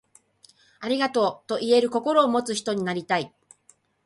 [0.79, 3.31] ありがとう、と言える心を持つ人になりたい。